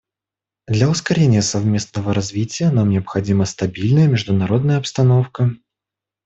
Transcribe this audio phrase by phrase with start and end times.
[0.65, 5.51] Для ускорения совместного развития нам необходима стабильная международная обстановка.